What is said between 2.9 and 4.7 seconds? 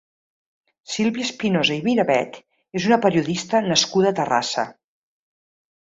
una periodista nascuda a Terrassa.